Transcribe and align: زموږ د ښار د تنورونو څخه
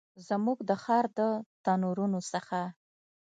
زموږ 0.27 0.57
د 0.69 0.71
ښار 0.83 1.05
د 1.17 1.19
تنورونو 1.65 2.19
څخه 2.31 2.59